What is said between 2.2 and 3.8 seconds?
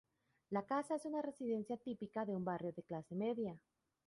de un barrio de clase media.